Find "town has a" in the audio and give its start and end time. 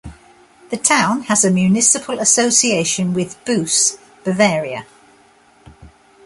0.77-1.51